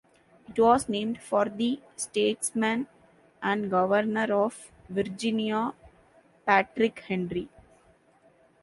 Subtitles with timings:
[0.49, 2.87] It was named for the statesman
[3.43, 5.75] and governor of Virginia
[6.43, 7.49] Patrick Henry.